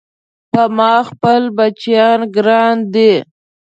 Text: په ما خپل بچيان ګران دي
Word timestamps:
په 0.51 0.63
ما 0.77 0.93
خپل 1.09 1.41
بچيان 1.57 2.19
ګران 2.35 2.77
دي 2.93 3.13